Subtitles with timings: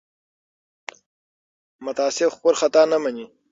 [1.85, 3.25] متعصب خپل خطا نه مني